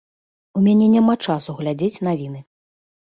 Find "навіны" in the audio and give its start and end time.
2.09-2.39